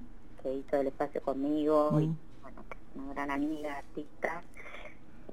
que 0.43 0.55
hizo 0.55 0.77
el 0.77 0.87
espacio 0.89 1.21
conmigo, 1.23 1.91
y, 2.01 2.07
mm. 2.07 2.17
bueno, 2.43 2.65
una 2.95 3.15
gran 3.15 3.31
amiga, 3.33 3.79
artista 3.79 4.43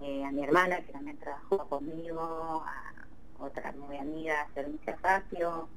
eh, 0.01 0.23
a 0.25 0.31
mi 0.31 0.43
hermana, 0.43 0.81
que 0.81 0.91
también 0.91 1.17
trabajó 1.17 1.67
conmigo, 1.67 2.63
a 2.65 2.93
otra 3.39 3.71
muy 3.73 3.97
amiga, 3.97 4.47
Servicia 4.53 4.97
Facio, 4.97 5.67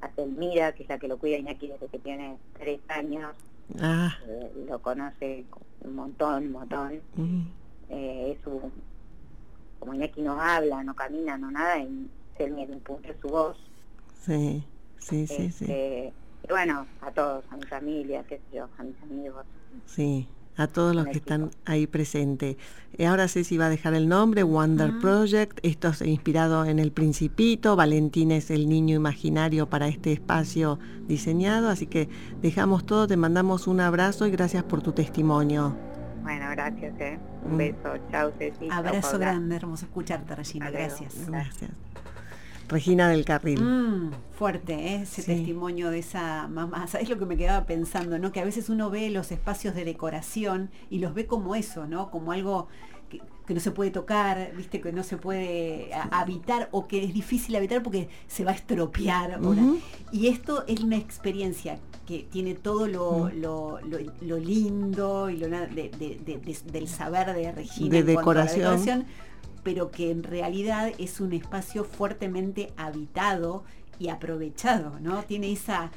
a 0.00 0.08
Telmira, 0.08 0.72
que 0.72 0.84
es 0.84 0.88
la 0.88 0.98
que 0.98 1.08
lo 1.08 1.18
cuida 1.18 1.38
Iñaki 1.38 1.68
desde 1.68 1.88
que 1.88 1.98
tiene 1.98 2.36
tres 2.58 2.80
años. 2.88 3.34
Ah. 3.80 4.16
Eh, 4.26 4.64
lo 4.68 4.80
conoce 4.80 5.44
un 5.82 5.94
montón, 5.94 6.46
un 6.46 6.52
montón. 6.52 7.00
Eh, 7.90 8.32
es 8.36 8.42
su, 8.42 8.70
como 9.78 9.94
Iñaki 9.94 10.22
no 10.22 10.40
habla, 10.40 10.82
no 10.82 10.94
camina, 10.94 11.36
no 11.36 11.50
nada, 11.50 11.78
y 11.78 12.10
Selmi 12.36 12.62
impulsa 12.62 13.10
su 13.20 13.28
voz. 13.28 13.56
Sí, 14.20 14.64
sí, 14.98 15.26
sí, 15.26 15.50
sí. 15.50 15.64
Este, 15.64 16.12
y 16.44 16.48
bueno, 16.48 16.86
a 17.00 17.10
todos, 17.10 17.44
a 17.50 17.56
mi 17.56 17.64
familia, 17.64 18.24
qué 18.24 18.36
sé 18.38 18.56
yo, 18.56 18.68
a 18.78 18.82
mis 18.82 19.00
amigos. 19.02 19.44
Sí, 19.86 20.28
a 20.58 20.66
todos 20.66 20.94
los 20.94 21.06
que 21.06 21.18
están 21.18 21.50
ahí 21.64 21.86
presentes. 21.86 22.56
Eh, 22.96 23.06
ahora 23.06 23.28
sé 23.28 23.44
si 23.44 23.56
va 23.56 23.66
a 23.66 23.70
dejar 23.70 23.94
el 23.94 24.08
nombre, 24.08 24.42
Wonder 24.42 24.98
Project, 25.00 25.60
esto 25.62 25.88
es 25.88 26.02
inspirado 26.02 26.64
en 26.64 26.78
El 26.78 26.90
Principito, 26.90 27.76
Valentín 27.76 28.32
es 28.32 28.50
el 28.50 28.68
niño 28.68 28.96
imaginario 28.96 29.68
para 29.68 29.88
este 29.88 30.12
espacio 30.12 30.78
diseñado, 31.06 31.68
así 31.68 31.86
que 31.86 32.08
dejamos 32.42 32.84
todo, 32.86 33.06
te 33.06 33.16
mandamos 33.16 33.66
un 33.66 33.80
abrazo 33.80 34.26
y 34.26 34.30
gracias 34.30 34.64
por 34.64 34.82
tu 34.82 34.92
testimonio. 34.92 35.76
Bueno, 36.22 36.46
gracias, 36.50 36.94
eh. 37.00 37.18
un 37.44 37.54
mm. 37.54 37.58
beso, 37.58 37.94
chao 38.10 38.32
Ceci. 38.36 38.68
Abrazo 38.70 39.18
grande, 39.18 39.56
hermoso 39.56 39.86
escucharte 39.86 40.34
Regina, 40.34 40.70
gracias. 40.70 41.26
Gracias. 41.26 41.70
Regina 42.68 43.08
del 43.08 43.24
Carril. 43.24 43.62
Mm, 43.62 44.12
fuerte 44.36 44.74
¿eh? 44.74 45.02
ese 45.02 45.22
testimonio 45.22 45.90
de 45.90 46.00
esa 46.00 46.48
mamá. 46.48 46.86
¿Sabes 46.86 47.08
lo 47.08 47.18
que 47.18 47.24
me 47.24 47.36
quedaba 47.36 47.66
pensando? 47.66 48.18
¿no? 48.18 48.30
Que 48.30 48.40
a 48.40 48.44
veces 48.44 48.68
uno 48.68 48.90
ve 48.90 49.10
los 49.10 49.32
espacios 49.32 49.74
de 49.74 49.84
decoración 49.84 50.70
y 50.90 50.98
los 50.98 51.14
ve 51.14 51.26
como 51.26 51.54
eso, 51.54 51.86
¿no? 51.86 52.10
Como 52.10 52.32
algo 52.32 52.68
que, 53.08 53.54
no 53.54 53.60
se 53.60 53.70
puede 53.70 53.90
tocar, 53.90 54.52
viste, 54.54 54.82
que 54.82 54.92
no 54.92 55.02
se 55.02 55.16
puede 55.16 55.90
habitar 56.10 56.68
o 56.70 56.86
que 56.86 57.02
es 57.02 57.14
difícil 57.14 57.56
habitar 57.56 57.82
porque 57.82 58.10
se 58.26 58.44
va 58.44 58.50
a 58.50 58.54
estropear. 58.54 59.40
Y 60.12 60.28
esto 60.28 60.64
es 60.66 60.80
una 60.80 60.96
experiencia 60.96 61.78
que 62.06 62.26
tiene 62.30 62.54
todo 62.54 62.86
lo, 62.86 63.30
lindo 64.38 65.30
y 65.30 65.38
lo 65.38 65.48
del 65.48 66.88
saber 66.88 67.34
de 67.34 67.52
Regina. 67.52 67.88
De 67.88 68.02
decoración 68.02 69.06
pero 69.62 69.90
que 69.90 70.10
en 70.10 70.22
realidad 70.22 70.92
es 70.98 71.20
un 71.20 71.32
espacio 71.32 71.84
fuertemente 71.84 72.72
habitado 72.76 73.64
y 73.98 74.08
aprovechado, 74.08 74.98
¿no? 75.00 75.22
Tiene 75.24 75.50
esa, 75.50 75.90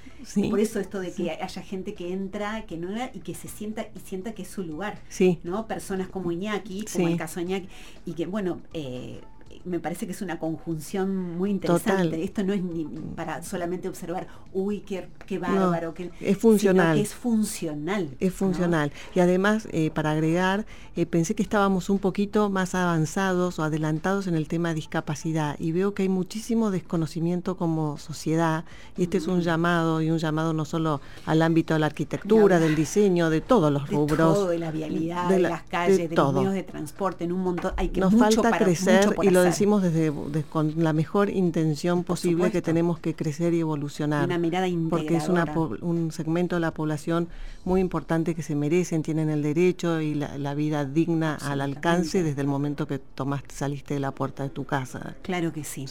por 0.50 0.60
eso 0.60 0.80
esto 0.80 1.00
de 1.00 1.14
que 1.14 1.32
haya 1.32 1.62
gente 1.62 1.94
que 1.94 2.12
entra, 2.12 2.66
que 2.66 2.78
no 2.78 2.90
y 3.14 3.20
que 3.20 3.36
se 3.36 3.48
sienta 3.48 3.88
y 3.96 4.00
sienta 4.00 4.34
que 4.34 4.42
es 4.42 4.48
su 4.48 4.64
lugar, 4.64 5.00
sí. 5.08 5.40
¿no? 5.44 5.68
Personas 5.68 6.08
como 6.08 6.32
Iñaki, 6.32 6.86
como 6.92 7.08
el 7.08 7.18
caso 7.18 7.40
Iñaki, 7.40 7.68
y 8.06 8.14
que 8.14 8.26
bueno, 8.26 8.62
eh, 8.74 9.22
me 9.66 9.80
parece 9.80 10.06
que 10.06 10.12
es 10.12 10.22
una 10.22 10.40
conjunción 10.40 11.38
muy 11.38 11.52
interesante. 11.52 12.24
Esto 12.24 12.44
no 12.44 12.54
es 12.54 12.64
ni 12.64 12.86
para 13.16 13.44
solamente 13.44 13.88
observar, 13.88 14.28
uy, 14.54 14.80
qué, 14.80 15.08
qué 15.26 15.40
bárbaro, 15.40 15.94
que, 15.94 16.12
es 16.20 16.38
funcional. 16.38 16.98
es 16.98 17.14
funcional. 17.14 18.10
Es 18.20 18.34
funcional. 18.34 18.92
Y 19.16 19.20
además, 19.20 19.68
eh, 19.72 19.92
para 19.92 20.12
agregar, 20.12 20.66
eh, 20.96 21.06
pensé 21.06 21.36
que 21.36 21.44
estábamos 21.44 21.90
un 21.90 22.00
poquito 22.00 22.50
más 22.50 22.76
avanzados 22.76 23.60
o 23.60 23.64
adelantados 23.64 24.28
en 24.28 24.36
el 24.36 24.48
tema 24.48 24.70
de 24.70 24.76
discapacidad 24.76 25.56
y 25.60 25.72
veo 25.72 25.94
que 25.94 26.04
hay 26.04 26.10
muchísimo 26.10 26.72
desconocimiento 26.72 27.56
como 27.56 27.98
sociedad 27.98 28.66
y 28.98 29.04
este 29.04 29.18
es 29.18 29.28
un 29.28 29.42
llamado 29.42 30.02
y 30.02 30.12
un 30.12 30.18
llamado 30.18 30.54
no 30.54 30.66
solo 30.66 31.02
al 31.26 31.42
ámbito 31.42 31.74
de 31.74 31.80
la 31.80 31.86
arquitectura, 31.86 32.60
del 32.60 32.76
diseño, 32.76 33.30
de 33.30 33.42
todos 33.42 33.72
los 33.72 33.90
rubros. 33.90 34.18
De 34.18 34.18
todo, 34.18 34.48
de 34.50 34.60
la 34.60 34.72
vialidad, 34.72 35.30
de, 35.30 35.40
las 35.40 35.64
calles, 35.64 36.10
de, 36.10 36.16
los 36.16 36.34
medios 36.34 36.54
de 36.54 36.64
transporte, 36.64 37.24
en 37.24 37.32
un 37.32 37.42
montón. 37.42 37.74
Hay 37.78 37.90
que 37.90 38.02
Nos 38.02 38.14
falta 38.14 38.58
crecer 38.58 39.16
y 39.22 39.30
lo 39.30 39.41
decimos 39.42 39.82
desde, 39.82 40.12
con 40.50 40.74
la 40.78 40.94
mejor 40.94 41.30
intención 41.30 42.04
posible 42.04 42.52
que 42.52 42.62
tenemos 42.62 43.00
que 43.00 43.16
crecer 43.16 43.54
y 43.54 43.60
evolucionar. 43.60 44.26
Una 44.26 44.38
mirada 44.38 44.68
Porque 44.90 45.18
es 45.18 45.30
un 45.30 46.12
segmento 46.12 46.56
de 46.56 46.62
la 46.62 46.72
población 46.72 47.30
muy 47.64 47.80
importante 47.80 48.34
que 48.34 48.42
se 48.42 48.56
merecen, 48.56 49.04
tienen 49.04 49.30
el 49.30 49.44
derecho 49.44 50.02
y 50.02 50.16
la, 50.16 50.54
vida 50.54 50.84
digna 50.84 51.36
al 51.36 51.62
alcance 51.62 52.24
desde 52.24 52.42
el 52.42 52.48
momento 52.48 52.88
que 52.88 53.00
tomaste, 53.00 53.56
saliste 53.56 53.94
de 53.94 54.00
la 54.00 54.12
puerta 54.12 54.44
de 54.44 54.50
tu 54.50 54.66
casa. 54.66 55.16
Claro 55.22 55.54
que 55.54 55.64
sí. 55.64 55.86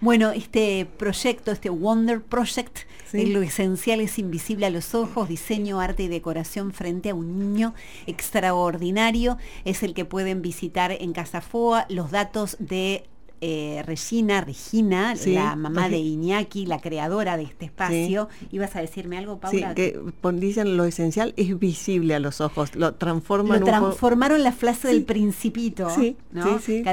Bueno, 0.00 0.30
este 0.30 0.86
proyecto, 0.98 1.50
este 1.50 1.70
Wonder 1.70 2.20
Project, 2.20 2.80
lo 3.12 3.42
esencial 3.42 4.00
es 4.00 4.18
invisible 4.18 4.66
a 4.66 4.70
los 4.70 4.94
ojos, 4.94 5.28
diseño, 5.28 5.80
arte 5.80 6.04
y 6.04 6.08
decoración 6.08 6.72
frente 6.72 7.10
a 7.10 7.14
un 7.14 7.38
niño 7.38 7.74
extraordinario, 8.06 9.38
es 9.64 9.82
el 9.82 9.94
que 9.94 10.04
pueden 10.04 10.42
visitar 10.42 10.92
en 10.92 11.12
Casa 11.12 11.40
Foa. 11.40 11.86
Los 11.88 12.10
datos 12.10 12.56
de 12.58 12.91
eh, 13.44 13.82
Regina, 13.84 14.40
Regina, 14.40 15.16
la 15.26 15.56
mamá 15.56 15.88
de 15.88 15.98
Iñaki, 15.98 16.64
la 16.64 16.80
creadora 16.80 17.36
de 17.36 17.42
este 17.42 17.64
espacio. 17.64 18.28
¿Ibas 18.52 18.76
a 18.76 18.80
decirme 18.80 19.18
algo, 19.18 19.40
Paula? 19.40 19.70
Sí, 19.70 19.74
que 19.74 20.00
dicen 20.34 20.76
lo 20.76 20.84
esencial 20.84 21.34
es 21.36 21.58
visible 21.58 22.14
a 22.14 22.20
los 22.20 22.40
ojos, 22.40 22.76
lo 22.76 22.94
transforman. 22.94 23.58
Lo 23.58 23.66
transformaron 23.66 24.44
la 24.44 24.52
frase 24.52 24.86
del 24.86 25.02
principito. 25.02 25.90
Sí, 25.90 26.16
¿no? 26.30 26.60
sí, 26.60 26.84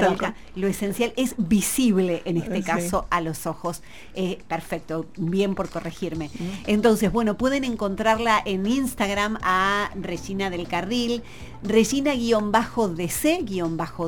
Lo 0.56 0.66
esencial 0.66 1.12
es 1.16 1.36
visible 1.38 2.20
en 2.24 2.36
este 2.36 2.62
caso 2.62 3.06
a 3.10 3.20
los 3.20 3.46
ojos. 3.46 3.82
Eh, 4.14 4.40
perfecto, 4.48 5.06
bien 5.16 5.54
por 5.54 5.68
corregirme. 5.68 6.30
Entonces, 6.66 7.12
bueno, 7.12 7.38
pueden 7.38 7.62
encontrarla 7.62 8.42
en 8.44 8.66
Instagram 8.66 9.38
a 9.42 9.92
Regina 9.94 10.50
del 10.50 10.66
Carril, 10.66 11.22
Regina-DC, 11.62 13.44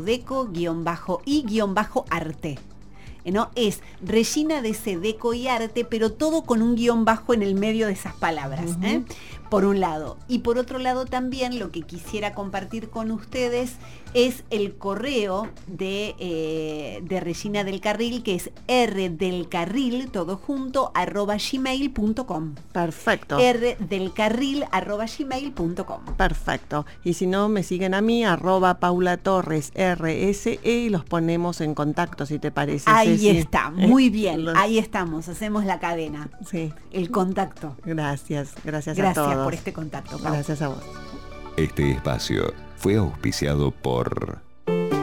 deco, 0.05 0.51
y 1.25 1.45
arte. 2.33 2.59
¿no? 3.31 3.51
Es 3.55 3.81
Regina 4.03 4.63
de 4.63 4.75
Sedeco 4.75 5.33
y 5.35 5.47
Arte, 5.47 5.85
pero 5.85 6.13
todo 6.13 6.43
con 6.43 6.61
un 6.61 6.75
guion 6.75 7.05
bajo 7.05 7.35
en 7.35 7.43
el 7.43 7.55
medio 7.55 7.87
de 7.87 7.93
esas 7.93 8.15
palabras, 8.15 8.77
¿eh? 8.83 9.03
por 9.49 9.65
un 9.65 9.81
lado. 9.81 10.17
Y 10.27 10.41
por 10.41 10.59
otro 10.59 10.79
lado 10.79 11.05
también 11.05 11.59
lo 11.59 11.71
que 11.71 11.83
quisiera 11.83 12.35
compartir 12.35 12.89
con 12.89 13.11
ustedes 13.13 13.75
es 14.15 14.45
el 14.51 14.75
correo 14.75 15.49
de, 15.67 16.15
eh, 16.19 17.01
de 17.03 17.21
Regina 17.21 17.65
del 17.65 17.81
Carril, 17.81 18.23
que 18.23 18.35
es 18.35 18.51
R 18.67 19.11
del 19.11 19.49
Carril, 19.49 20.11
todo 20.11 20.37
junto, 20.37 20.91
arroba 20.95 21.37
gmail.com. 21.37 22.55
Perfecto. 22.73 23.39
R 23.39 23.77
del 23.81 24.13
Carril, 24.13 24.65
arroba 24.71 25.07
gmail.com. 25.07 26.05
Perfecto. 26.17 26.87
Y 27.05 27.15
si 27.15 27.27
no, 27.27 27.49
me 27.49 27.63
siguen 27.63 27.95
a 27.95 28.01
mí, 28.01 28.25
arroba 28.25 28.79
Paula 28.79 29.17
Torres 29.17 29.73
RSE 29.75 30.61
y 30.63 30.89
los 30.89 31.05
ponemos 31.05 31.61
en 31.61 31.75
contacto, 31.75 32.27
si 32.27 32.39
te 32.39 32.51
parece. 32.51 32.91
Ahí 32.91 33.29
está, 33.29 33.71
muy 33.71 34.11
bien. 34.11 34.49
Ahí 34.57 34.79
estamos, 34.79 35.29
hacemos 35.29 35.65
la 35.65 35.79
cadena. 35.81 36.31
Sí. 36.51 36.73
El 36.91 37.11
contacto. 37.11 37.77
Gracias, 37.85 38.55
gracias, 38.65 38.99
a 38.99 39.13
todos. 39.15 39.15
Gracias 39.15 39.45
por 39.45 39.55
este 39.55 39.73
contacto. 39.73 40.19
Gracias 40.19 40.63
a 40.63 40.69
vos. 40.69 40.83
Este 41.57 41.91
espacio 41.93 42.53
fue 42.83 42.97
auspiciado 42.97 43.71
por... 43.71 44.43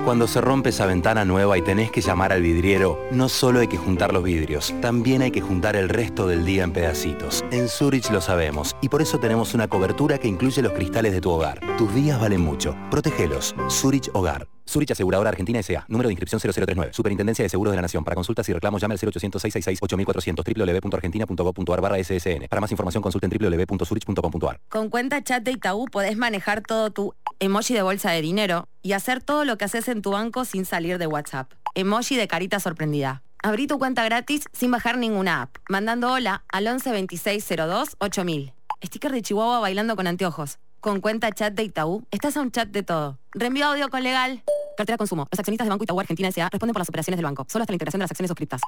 Cuando 0.03 0.27
se 0.27 0.41
rompe 0.41 0.69
esa 0.69 0.85
ventana 0.85 1.23
nueva 1.23 1.57
y 1.57 1.61
tenés 1.61 1.91
que 1.91 2.01
llamar 2.01 2.33
al 2.33 2.41
vidriero, 2.41 2.99
no 3.11 3.29
solo 3.29 3.59
hay 3.59 3.67
que 3.67 3.77
juntar 3.77 4.11
los 4.11 4.23
vidrios, 4.23 4.73
también 4.81 5.21
hay 5.21 5.31
que 5.31 5.39
juntar 5.39 5.77
el 5.77 5.87
resto 5.87 6.27
del 6.27 6.45
día 6.45 6.63
en 6.63 6.73
pedacitos. 6.73 7.43
En 7.51 7.69
Zurich 7.69 8.09
lo 8.09 8.19
sabemos 8.19 8.75
y 8.81 8.89
por 8.89 9.01
eso 9.01 9.19
tenemos 9.19 9.53
una 9.53 9.67
cobertura 9.67 10.17
que 10.17 10.27
incluye 10.27 10.61
los 10.61 10.73
cristales 10.73 11.13
de 11.13 11.21
tu 11.21 11.29
hogar. 11.29 11.61
Tus 11.77 11.93
días 11.93 12.19
valen 12.19 12.41
mucho. 12.41 12.75
Protégelos. 12.91 13.55
Zurich 13.69 14.09
Hogar. 14.13 14.47
Zurich 14.69 14.91
Aseguradora 14.91 15.29
Argentina 15.29 15.59
S.A. 15.59 15.85
Número 15.87 16.07
de 16.07 16.13
inscripción 16.13 16.39
0039. 16.39 16.93
Superintendencia 16.93 17.43
de 17.43 17.49
Seguros 17.49 17.71
de 17.71 17.75
la 17.75 17.81
Nación. 17.81 18.03
Para 18.03 18.15
consultas 18.15 18.47
y 18.47 18.53
reclamos 18.53 18.81
llame 18.81 18.93
al 18.93 18.99
0800 18.99 19.41
666 19.41 19.79
8400 19.81 20.45
www.argentina.gov.ar 20.45 21.81
barra 21.81 22.03
SSN. 22.03 22.47
Para 22.47 22.61
más 22.61 22.71
información 22.71 23.01
consulten 23.01 23.29
www.zurich.com.ar. 23.29 24.59
Con 24.69 24.89
cuenta 24.89 25.23
chat 25.23 25.43
de 25.43 25.51
Itaú 25.51 25.85
podés 25.85 26.17
manejar 26.17 26.61
todo 26.61 26.91
tu 26.91 27.13
emoji 27.39 27.73
de 27.73 27.81
bolsa 27.81 28.11
de 28.11 28.21
dinero 28.21 28.67
y 28.81 28.93
hacer 28.93 29.23
todo 29.23 29.45
lo 29.45 29.57
que 29.57 29.65
haces 29.65 29.87
en 29.87 30.01
tu 30.01 30.11
banco 30.11 30.45
sin 30.45 30.65
salir 30.65 30.97
de 30.97 31.07
WhatsApp. 31.07 31.51
Emoji 31.75 32.15
de 32.15 32.27
carita 32.27 32.59
sorprendida. 32.59 33.23
Abrí 33.41 33.67
tu 33.67 33.79
cuenta 33.79 34.03
gratis 34.03 34.43
sin 34.51 34.69
bajar 34.69 34.97
ninguna 34.97 35.43
app, 35.43 35.55
mandando 35.69 36.11
hola 36.11 36.43
al 36.49 36.67
11 36.67 36.91
26 36.91 37.47
02 37.47 37.95
8000. 37.99 38.53
Sticker 38.83 39.11
de 39.11 39.21
Chihuahua 39.21 39.59
bailando 39.59 39.95
con 39.95 40.07
anteojos. 40.07 40.59
Con 40.81 41.01
cuenta 41.01 41.29
chat 41.33 41.53
de 41.53 41.63
Itaú, 41.63 42.05
estás 42.09 42.37
a 42.37 42.41
un 42.41 42.51
chat 42.51 42.69
de 42.69 42.83
todo. 42.83 43.19
Reenvío 43.33 43.65
audio 43.65 43.89
con 43.89 44.01
legal. 44.01 44.43
Cartera 44.77 44.97
consumo. 44.97 45.27
Los 45.29 45.37
accionistas 45.37 45.65
de 45.65 45.69
Banco 45.71 45.83
Itaú 45.83 45.99
Argentina 45.99 46.29
S.A. 46.29 46.49
responden 46.49 46.71
por 46.71 46.79
las 46.79 46.87
operaciones 46.87 47.17
del 47.17 47.25
banco. 47.25 47.45
Solo 47.49 47.63
hasta 47.63 47.73
la 47.73 47.75
integración 47.75 47.99
de 47.99 48.03
las 48.03 48.11
acciones 48.11 48.29
suscriptas. 48.29 48.61